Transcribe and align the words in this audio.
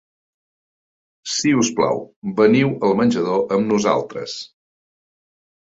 Si 1.33 1.53
us 1.63 1.69
plau, 1.81 2.01
veniu 2.41 2.73
al 2.89 2.99
menjador 3.03 3.47
amb 3.61 3.71
nosaltres. 3.75 4.39